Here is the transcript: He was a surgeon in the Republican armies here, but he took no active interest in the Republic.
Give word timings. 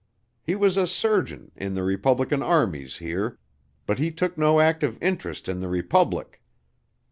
He 0.41 0.55
was 0.55 0.77
a 0.77 0.87
surgeon 0.87 1.51
in 1.55 1.75
the 1.75 1.83
Republican 1.83 2.41
armies 2.41 2.97
here, 2.97 3.37
but 3.85 3.99
he 3.99 4.09
took 4.09 4.35
no 4.35 4.59
active 4.59 4.97
interest 4.99 5.47
in 5.47 5.59
the 5.59 5.69
Republic. 5.69 6.41